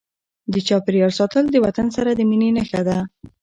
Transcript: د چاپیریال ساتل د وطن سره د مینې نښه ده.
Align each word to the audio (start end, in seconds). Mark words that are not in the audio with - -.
د 0.53 0.55
چاپیریال 0.67 1.11
ساتل 1.19 1.45
د 1.51 1.55
وطن 1.65 1.87
سره 1.95 2.09
د 2.13 2.19
مینې 2.29 2.49
نښه 2.55 2.81
ده. 2.87 2.97